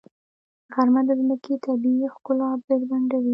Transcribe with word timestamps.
غرمه 0.73 1.01
د 1.07 1.09
ځمکې 1.19 1.53
طبیعي 1.65 2.07
ښکلا 2.15 2.49
بربنډوي. 2.65 3.29